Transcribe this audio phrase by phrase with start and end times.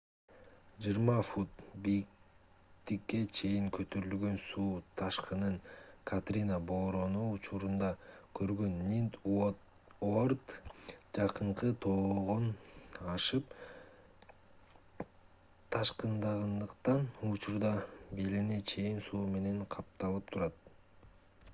[0.83, 1.51] 20 фут
[1.87, 4.69] бийиктикке чейин көтөрүлгөн суу
[5.01, 5.57] ташкынын
[6.11, 7.91] катрина бороону учурунда
[8.39, 9.19] көргөн нинт
[10.09, 10.55] уорд
[11.19, 12.49] жакынкы тогоон
[13.17, 13.55] ашып
[15.77, 17.73] ташкындагандыктан учурда
[18.21, 20.61] белине чейин суу менен капталып турат